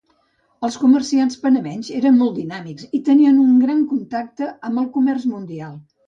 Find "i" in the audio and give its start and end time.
2.99-3.01